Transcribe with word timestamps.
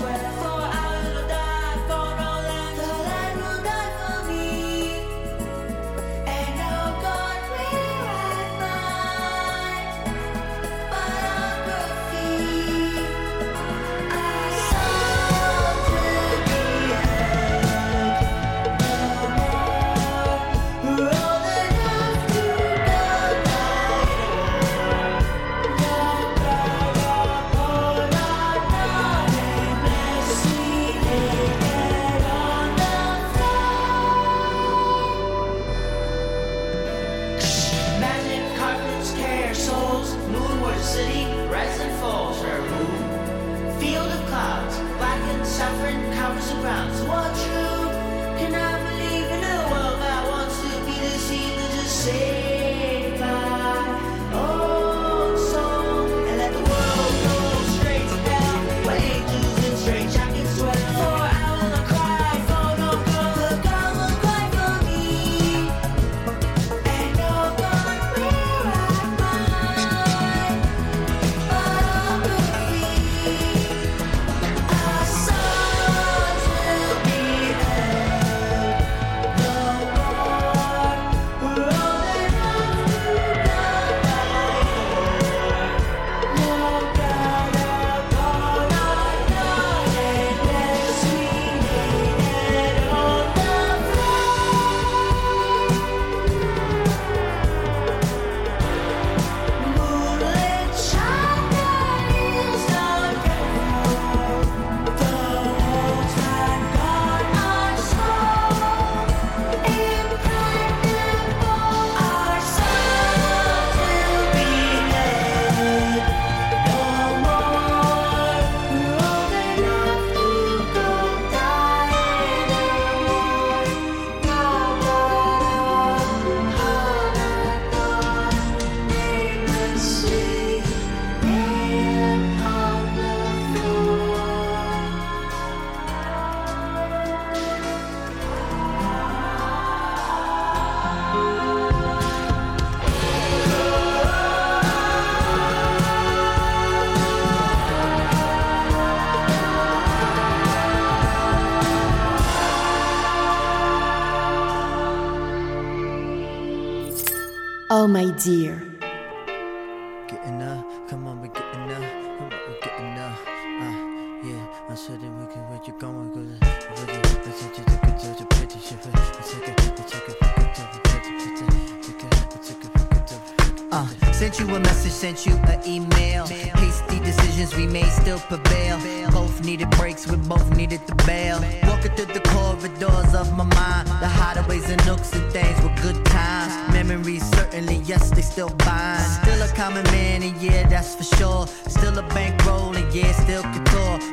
sweat. 0.00 0.49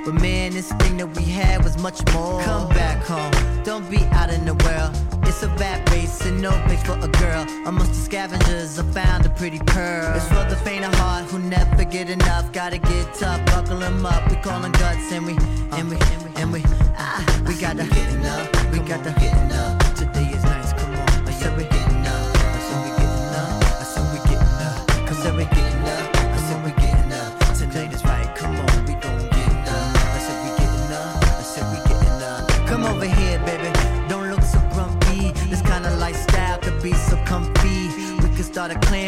But 0.08 0.22
man, 0.22 0.54
this 0.54 0.72
thing 0.72 0.96
that 1.00 1.18
we 1.18 1.24
had 1.24 1.66
was 1.66 1.78
much 1.80 2.00
more. 2.14 2.42
Come 2.42 2.70
back 2.70 3.04
home, 3.04 3.64
don't 3.66 3.92
be 3.92 3.98
out 4.14 4.30
in 4.30 4.46
the 4.46 4.54
world. 4.54 4.96
It's 5.28 5.44
a 5.44 5.50
bad 5.60 5.92
race 5.92 6.26
and 6.26 6.42
no 6.42 6.52
place 6.66 6.82
for 6.84 6.98
a 6.98 7.10
girl. 7.10 7.46
Amongst 7.66 7.92
the 7.92 8.00
scavengers, 8.06 8.80
I 8.80 8.84
found 8.84 9.26
a 9.26 9.30
pretty 9.30 9.60
pearl. 9.60 10.16
It's 10.16 10.26
for 10.30 10.46
the 10.50 10.56
faint 10.64 10.86
of 10.86 10.94
heart 10.96 11.26
who 11.26 11.40
never 11.40 11.84
get 11.84 12.10
enough. 12.10 12.54
Gotta 12.54 12.78
get 12.78 13.14
tough, 13.16 13.46
buckle 13.48 13.80
them 13.80 14.06
up. 14.06 14.32
We 14.32 14.38
call 14.38 14.62
them 14.62 14.72
guts 14.72 15.12
and 15.12 15.26
we, 15.26 15.34
and 15.78 15.90
we, 15.90 15.98
and 15.98 16.24
we, 16.24 16.42
and 16.42 16.54
we, 16.54 16.64
ah, 16.98 17.44
we 17.46 17.56
gotta 17.56 17.84
get 17.84 18.14
enough. 18.14 18.72
We 18.72 18.80
gotta 18.80 19.14
get 19.20 19.36
enough. 19.44 19.77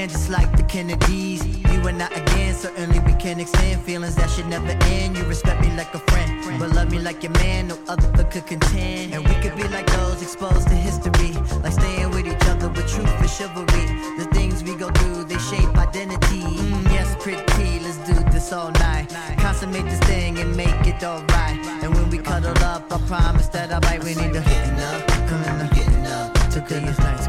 just 0.08 0.30
like 0.30 0.56
the 0.56 0.64
Kennedys. 0.64 1.46
You 1.46 1.88
and 1.88 2.02
I 2.02 2.08
again, 2.08 2.54
certainly 2.54 3.00
we 3.00 3.14
can 3.14 3.40
extend 3.40 3.82
feelings 3.82 4.16
that 4.16 4.30
should 4.30 4.48
never 4.48 4.72
end. 4.84 5.18
You 5.18 5.24
respect 5.26 5.62
me 5.62 5.76
like 5.76 5.94
a 5.94 6.00
friend, 6.00 6.60
but 6.60 6.72
love 6.72 6.92
me 6.92 7.00
like 7.00 7.24
your 7.24 7.34
man, 7.34 7.68
no 7.68 7.78
other 7.88 8.24
could 8.26 8.46
contend. 8.46 9.14
And 9.14 9.28
we 9.28 9.34
could 9.42 9.56
be 9.56 9.68
like 9.68 9.88
those 9.88 10.22
exposed 10.22 10.68
to 10.70 10.76
history, 10.76 11.32
like 11.64 11.74
staying 11.74 12.12
with 12.12 12.28
each 12.28 12.48
other 12.48 12.70
with 12.70 12.88
truth 12.88 13.10
and 13.20 13.30
chivalry. 13.30 13.86
The 14.18 14.28
things 14.32 14.64
we 14.64 14.76
go 14.76 14.90
through, 14.90 15.26
they 15.26 15.38
shape 15.38 15.76
identity. 15.76 16.44
Mm, 16.44 16.84
yes, 16.92 17.16
pretty, 17.20 17.80
let's 17.80 17.98
do 18.08 18.14
this 18.32 18.54
all 18.54 18.72
night. 18.72 19.08
Consummate 19.40 19.86
this 19.86 20.00
thing 20.02 20.40
and 20.40 20.56
make 20.56 20.86
it 20.86 21.04
alright. 21.04 21.60
And 21.84 21.94
when 21.94 22.10
we 22.10 22.20
cuddle 22.20 22.58
up, 22.64 22.92
I 22.92 23.00
promise 23.08 23.48
that 23.50 23.74
I'll 23.74 23.82
bite. 23.82 24.04
We 24.04 24.16
need 24.16 24.34
to 24.34 24.42
getting 24.42 24.80
up, 24.80 25.08
to 25.08 25.36
up, 25.36 25.74
getting 25.76 26.06
up. 26.06 26.34
Today 26.52 26.84
is 26.84 26.98
nice, 27.00 27.28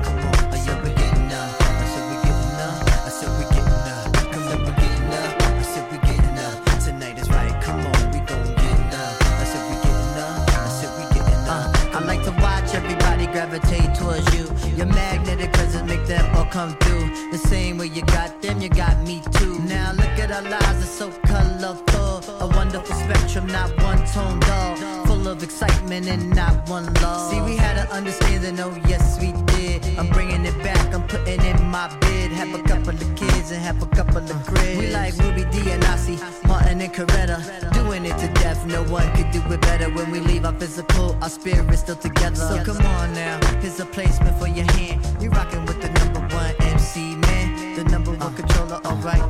Your 14.81 14.89
magnetic 14.95 15.53
presence 15.53 15.87
make 15.87 16.07
them 16.07 16.25
all 16.35 16.47
come 16.47 16.75
through. 16.79 17.31
The 17.33 17.37
same 17.37 17.77
way 17.77 17.89
you 17.89 18.01
got 18.01 18.41
them, 18.41 18.63
you 18.63 18.71
got 18.71 18.99
me 19.07 19.21
too. 19.33 19.59
Now 19.59 19.93
look 19.93 20.19
at 20.19 20.33
our 20.33 20.41
lives, 20.41 20.79
they're 20.79 21.11
so 21.11 21.11
colorful. 21.27 22.25
A 22.41 22.47
wonderful 22.47 22.97
spectrum, 22.97 23.47
not 23.49 23.69
one 23.83 23.99
tone 24.07 24.41
dull 24.41 25.01
Full 25.21 25.29
of 25.29 25.43
excitement 25.43 26.09
and 26.09 26.35
not 26.35 26.67
one 26.67 26.87
love. 26.95 27.31
See, 27.31 27.43
we 27.43 27.55
had 27.55 27.77
an 27.77 27.89
understanding, 27.89 28.59
oh 28.59 28.75
yes, 28.89 29.21
we 29.21 29.33
did. 29.53 29.85
I'm 29.99 30.09
bringing 30.09 30.47
it 30.47 30.57
back, 30.63 30.95
I'm 30.95 31.07
putting 31.07 31.45
in 31.45 31.63
my 31.67 31.95
bid. 32.01 32.33
Have 32.33 32.55
a 32.55 32.63
couple 32.63 32.95
of 32.95 33.17
kids 33.17 33.51
and 33.51 33.61
have 33.61 33.83
a 33.83 33.87
couple 33.89 34.17
of 34.17 34.47
grids. 34.47 34.81
We 34.81 34.87
like 34.89 35.15
Ruby 35.19 35.45
Dee 35.51 35.73
and 35.73 35.83
Ossie, 35.83 36.19
Martin 36.49 36.81
and 36.81 36.95
Coretta. 36.95 37.39
Doing 37.75 38.07
it 38.07 38.17
to 38.17 38.29
death, 38.41 38.65
no 38.65 38.83
one 38.85 39.13
could 39.15 39.31
do 39.31 39.43
it 39.53 39.61
better. 39.61 39.91
When 39.91 40.11
we 40.11 40.21
leave 40.21 40.47
our 40.47 40.55
physical, 40.55 41.15
our 41.21 41.29
spirit's 41.29 41.81
still 41.81 41.97
together. 41.97 42.37
So 42.37 42.65
come 42.65 42.79
on 42.87 43.13
now, 43.13 43.39
here's 43.61 43.79
a 43.79 43.85
placement 43.85 44.39
for 44.39 44.49
your 44.49 44.73
hand. 44.73 45.05
You 45.23 45.29
rocking 45.29 45.67
with 45.67 45.83
the 45.83 45.91
number 46.01 46.21
one 46.35 46.55
MC 46.61 47.15
man, 47.17 47.75
the 47.77 47.85
number 47.85 48.13
one 48.13 48.35
controller, 48.35 48.81
alright 48.87 49.21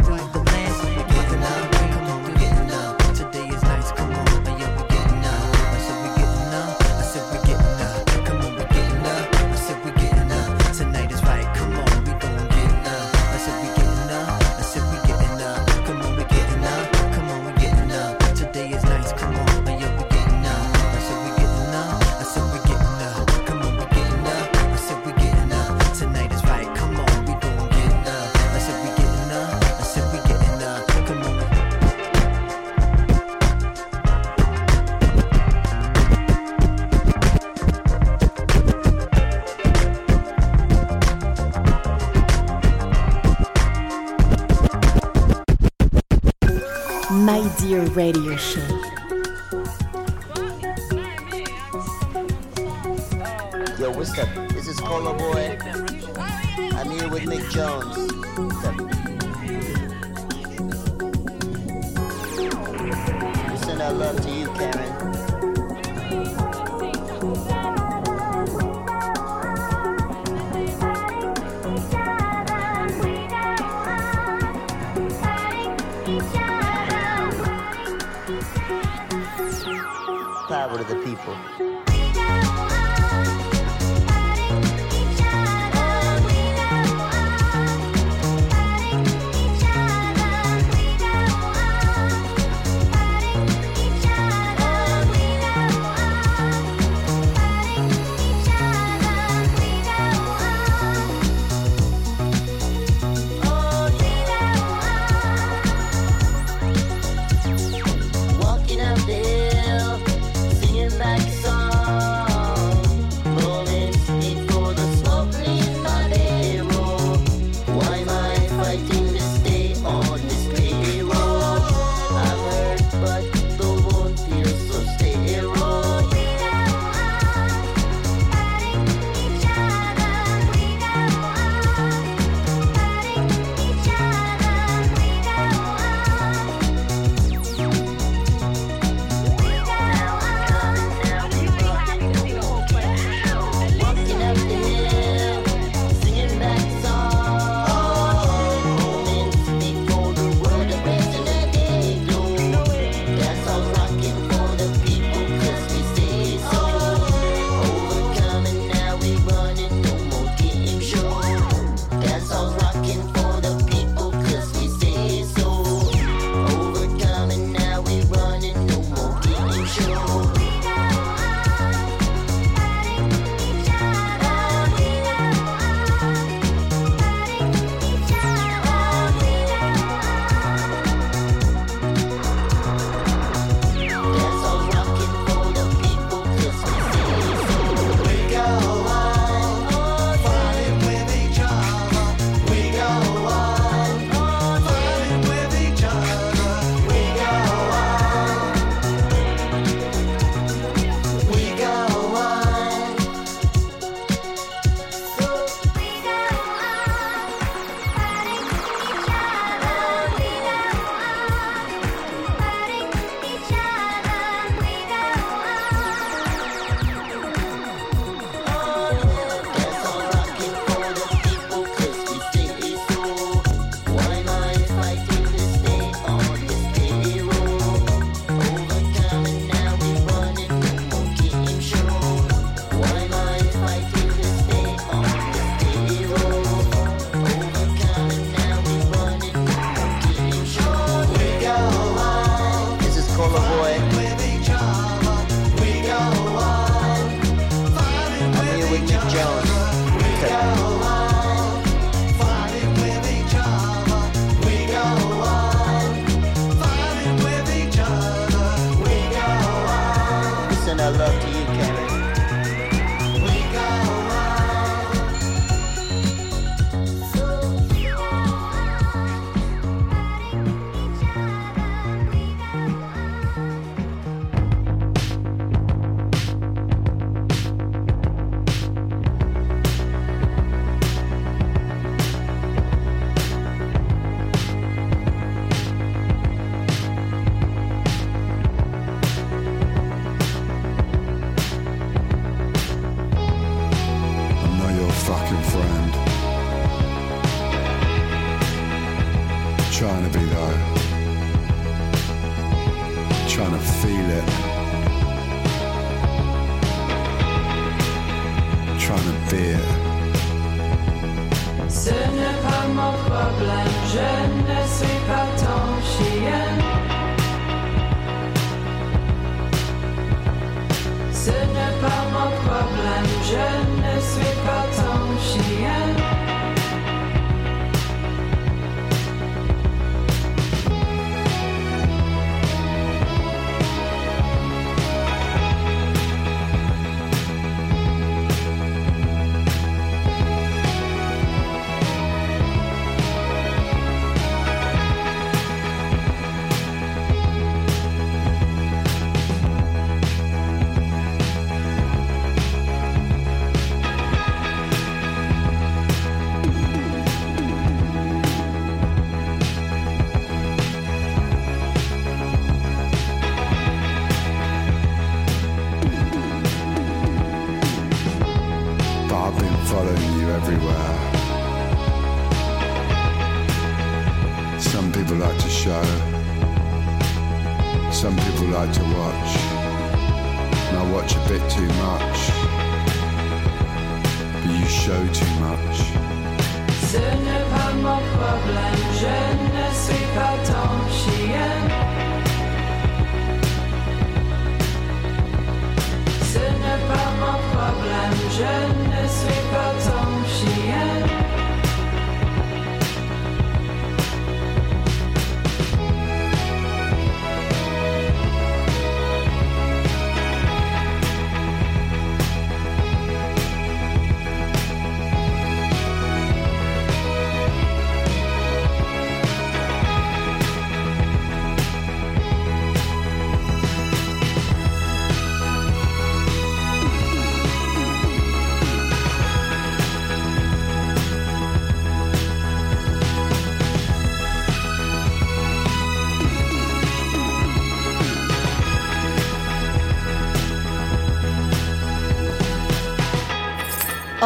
Dear 47.71 47.87
Radio 47.91 48.37
Show. 48.37 48.80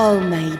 Oh 0.06 0.20
my 0.20 0.53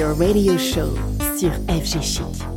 Dear 0.00 0.14
Radio 0.14 0.56
Show 0.56 0.96
sur 1.36 1.52
FG 1.68 2.00
Chic. 2.00 2.49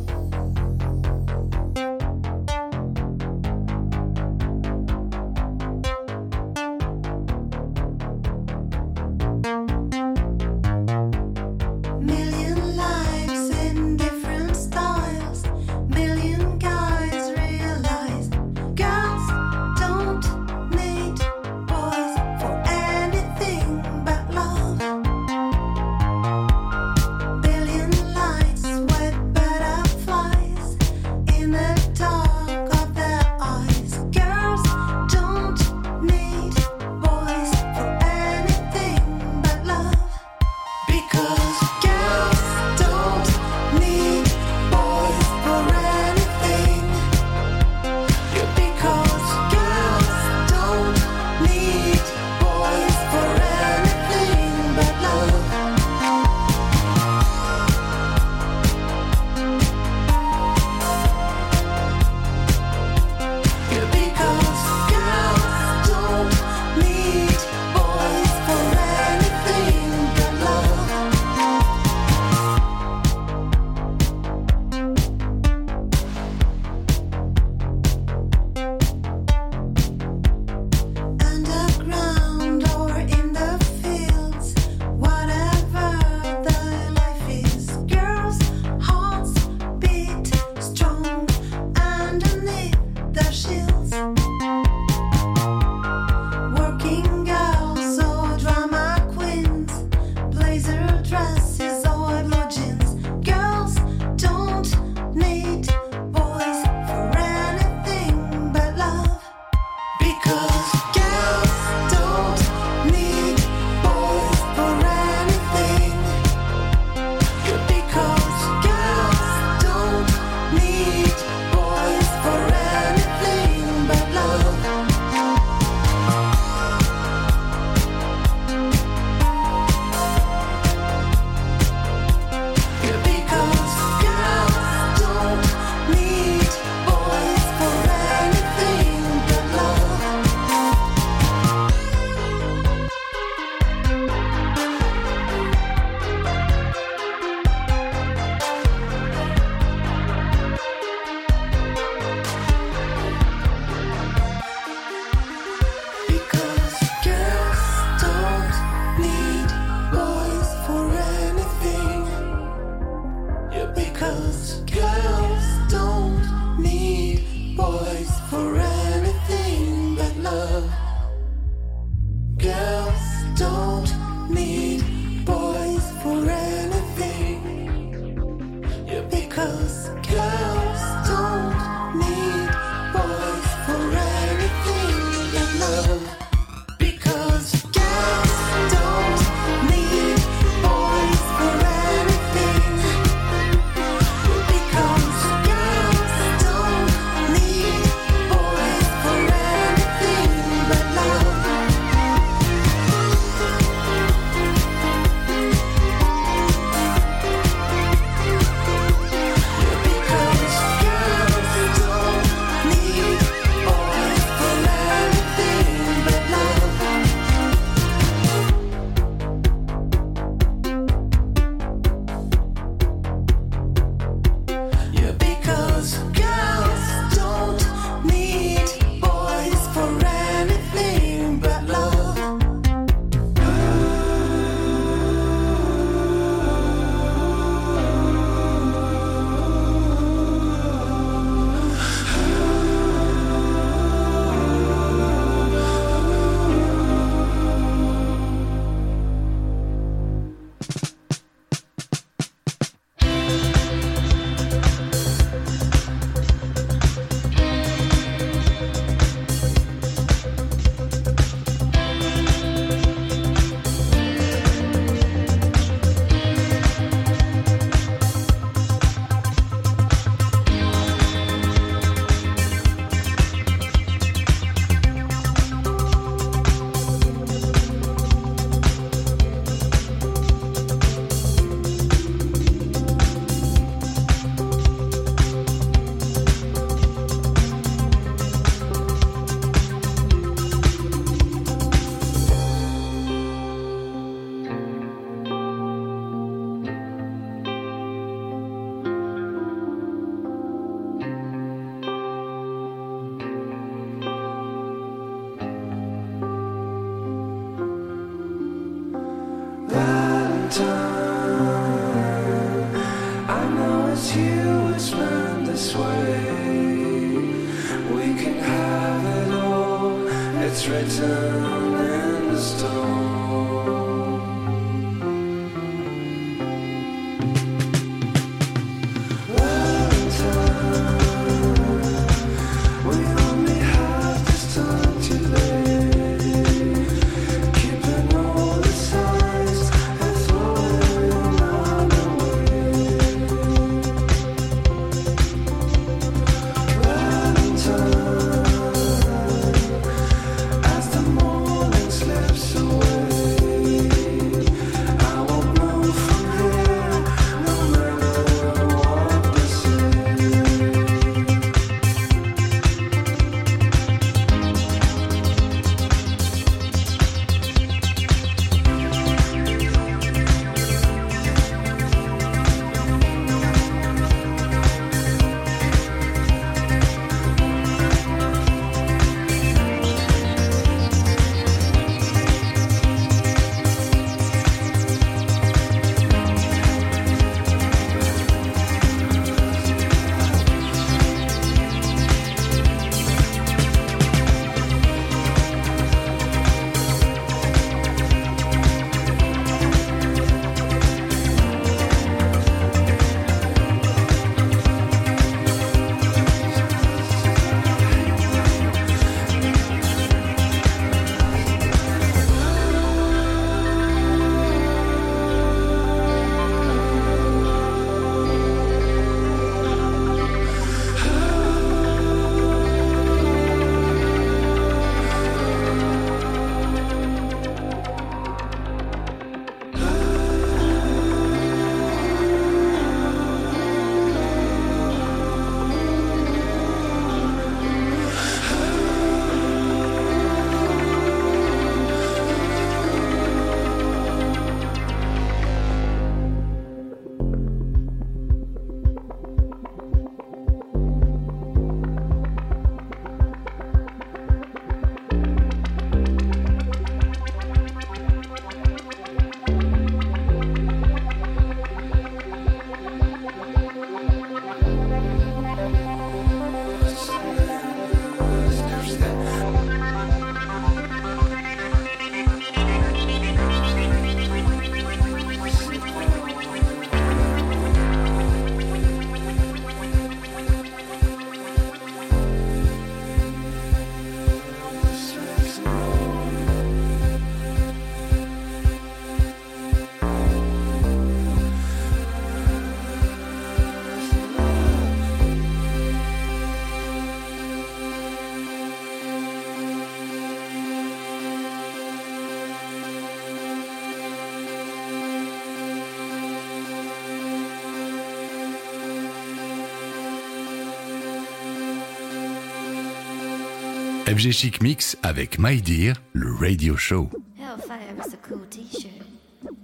FG 514.14 514.30
Chic 514.30 514.62
Mix 514.62 514.96
avec 515.02 515.40
My 515.40 515.60
Dear, 515.60 515.96
le 516.12 516.32
radio 516.36 516.76
show. 516.76 517.10
Hellfire 517.36 517.96
is 517.98 518.14
a 518.14 518.16
cool 518.18 518.46
t-shirt. 518.48 519.04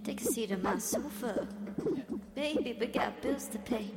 Take 0.02 0.22
a 0.22 0.24
seat 0.24 0.50
on 0.50 0.60
my 0.60 0.76
sofa. 0.76 1.46
Baby, 2.34 2.76
we 2.80 2.86
got 2.88 3.22
bills 3.22 3.46
to 3.52 3.58
pay. 3.58 3.92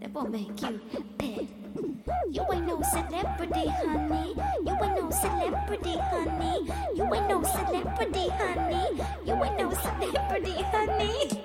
That 0.00 0.12
won't 0.12 0.32
make 0.32 0.60
you 0.60 0.80
pay. 1.18 1.46
You 2.32 2.44
ain't 2.52 2.66
no 2.66 2.82
celebrity, 2.82 3.68
honey. 3.68 4.34
You 4.64 4.76
ain't 4.82 4.96
no 4.96 5.10
celebrity, 5.10 5.98
honey. 6.10 6.66
You 6.96 7.14
ain't 7.14 7.28
no 7.28 7.42
celebrity, 7.44 8.28
honey. 8.30 9.02
You 9.24 9.44
ain't 9.44 9.56
no 9.56 9.70
celebrity, 9.70 10.62
honey. 10.72 11.35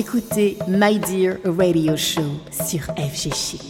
Écoutez 0.00 0.56
My 0.66 0.98
Dear 0.98 1.36
Radio 1.44 1.94
Show 1.94 2.22
sur 2.50 2.80
FG 2.96 3.34
Chic. 3.34 3.69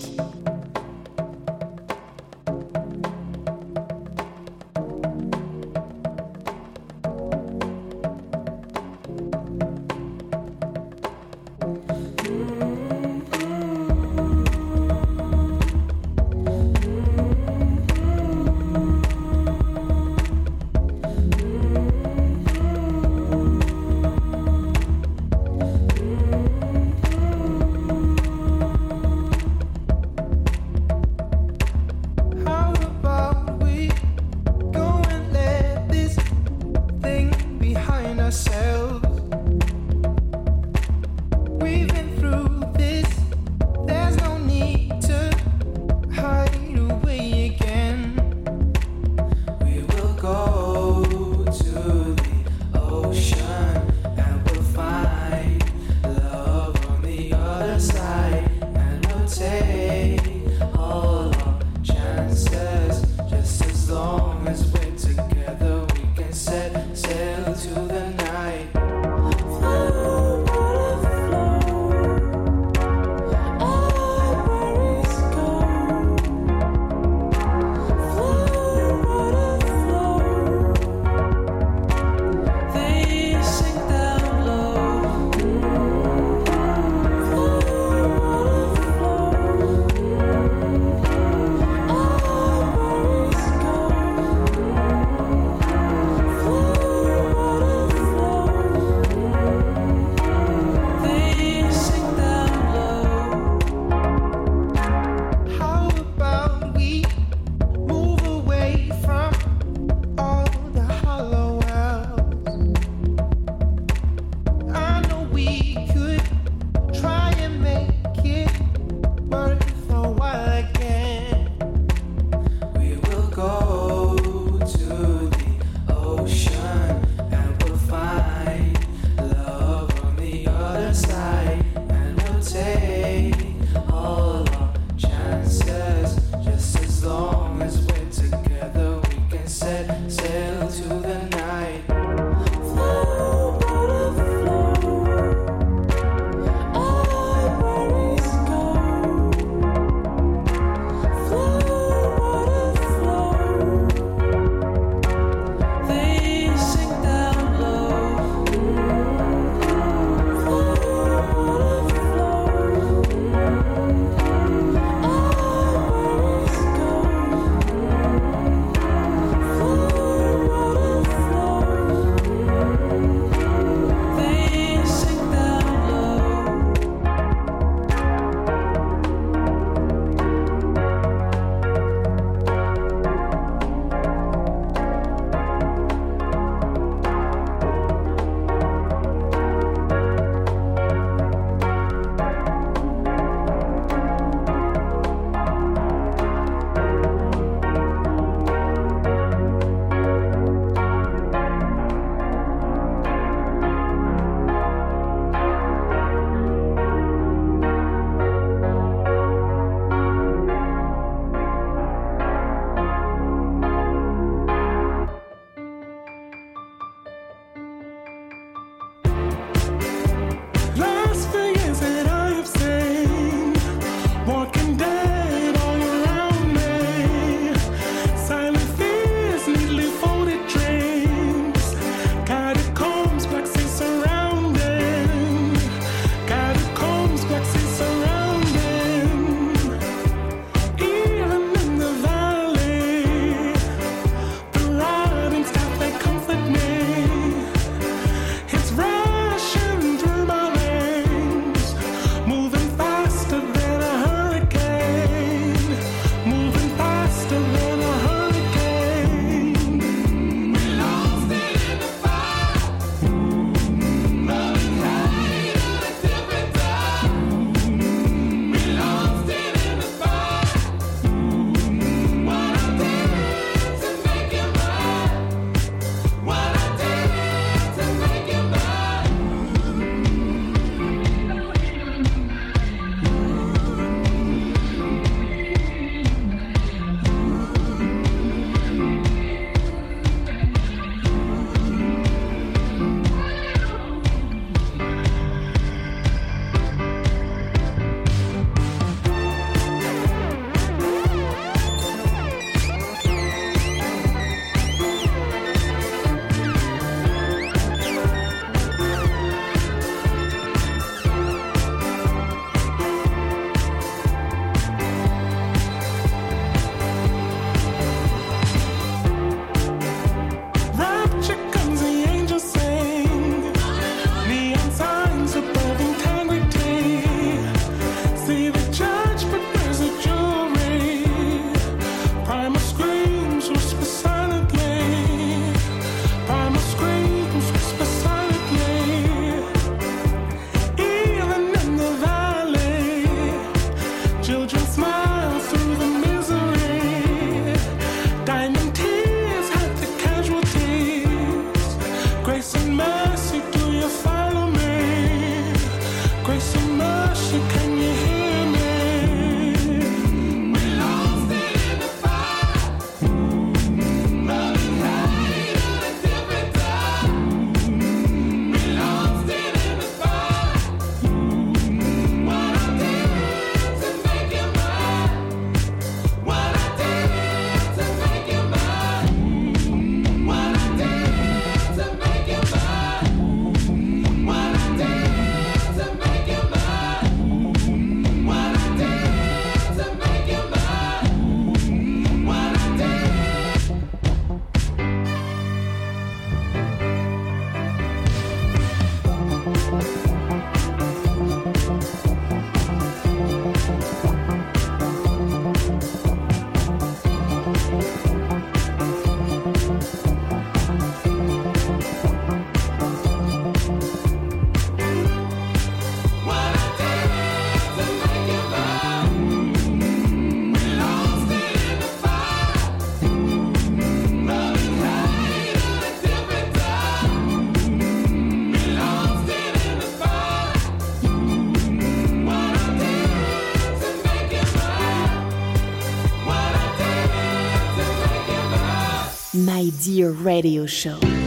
Dear 440.00 440.12
Radio 440.12 440.64
Show. 440.64 441.19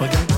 But 0.00 0.29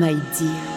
Oh 0.00 0.67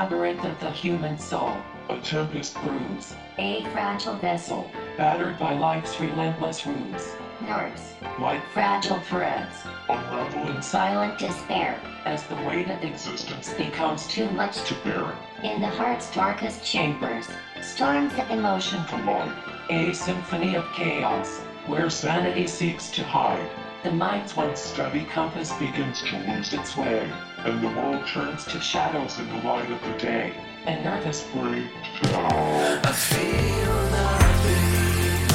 labyrinth 0.00 0.42
of 0.46 0.58
the 0.60 0.70
human 0.70 1.18
soul, 1.18 1.54
a 1.90 1.98
tempest 1.98 2.54
brews. 2.62 3.14
A 3.36 3.62
fragile 3.64 4.14
vessel, 4.14 4.70
Battered 4.96 5.38
by 5.38 5.52
life's 5.52 6.00
relentless 6.00 6.66
ruse, 6.66 7.16
nerves, 7.46 7.82
like 8.18 8.42
fragile 8.54 8.98
threads, 9.00 9.54
unravel 9.90 10.56
in 10.56 10.62
silent 10.62 11.18
despair. 11.18 11.78
as 12.06 12.22
the 12.22 12.34
weight 12.48 12.70
of 12.70 12.82
existence 12.82 13.52
becomes 13.52 14.08
too 14.08 14.30
much 14.30 14.64
to 14.64 14.74
bear. 14.84 15.12
In 15.42 15.60
the 15.60 15.68
heart's 15.68 16.10
darkest 16.14 16.64
chambers, 16.64 17.28
storms 17.60 18.14
of 18.14 18.30
emotion 18.30 18.82
Collide, 18.84 19.36
a 19.68 19.92
symphony 19.92 20.54
of 20.54 20.64
chaos, 20.72 21.40
where 21.66 21.90
sanity 21.90 22.46
seeks 22.46 22.90
to 22.92 23.04
hide. 23.04 23.50
The 23.82 23.90
mind's 23.90 24.36
once 24.36 24.60
steady 24.60 25.06
compass 25.06 25.50
begins 25.54 26.02
to 26.02 26.18
lose 26.18 26.52
its 26.52 26.76
way, 26.76 27.10
and 27.38 27.62
the 27.62 27.68
world 27.68 28.06
turns 28.06 28.44
to 28.44 28.60
shadows 28.60 29.18
in 29.18 29.26
the 29.28 29.36
light 29.36 29.70
of 29.70 29.80
the 29.80 29.96
day. 29.96 30.34
And 30.66 30.84
is 31.06 31.22
free. 31.22 31.66
I 32.02 32.92
feel 32.92 33.74
nothing, 33.90 35.28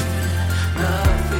nothing, 0.80 1.35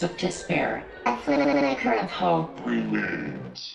depths 0.00 0.02
of 0.02 0.16
despair, 0.16 0.84
a 1.06 1.16
flicker 1.18 1.94
of 1.94 2.10
hope 2.10 2.53
Remains. 2.53 2.53